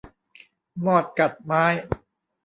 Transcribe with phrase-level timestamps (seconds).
[0.85, 1.65] มอดกัดไม้